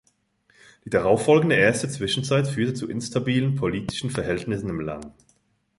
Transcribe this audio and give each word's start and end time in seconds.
Die 0.83 0.89
darauffolgende 0.89 1.55
Erste 1.57 1.87
Zwischenzeit 1.87 2.47
führte 2.47 2.73
zu 2.73 2.89
instabilen 2.89 3.53
politischen 3.53 4.09
Verhältnissen 4.09 4.69
im 4.69 4.79
Land. 4.79 5.13